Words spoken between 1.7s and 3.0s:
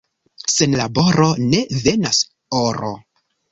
venas oro.